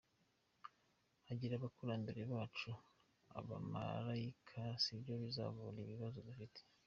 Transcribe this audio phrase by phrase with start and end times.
[1.25, 2.71] Kugira abakurambere bacu
[3.39, 6.59] abamalayika sibyo bizavura ibibazo dufite.